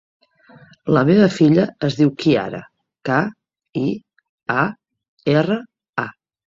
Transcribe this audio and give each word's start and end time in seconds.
La 0.97 1.03
meva 1.09 1.27
filla 1.35 1.65
es 1.89 1.99
diu 2.01 2.13
Kiara: 2.23 2.63
ca, 3.11 3.21
i, 3.87 3.87
a, 4.65 4.69
erra, 5.39 5.65
a. 6.09 6.13